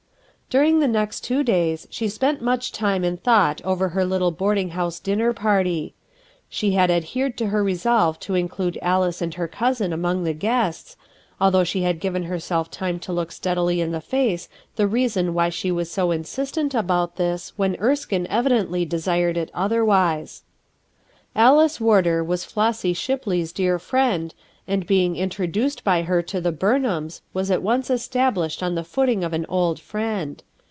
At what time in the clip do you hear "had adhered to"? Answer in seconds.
6.73-7.45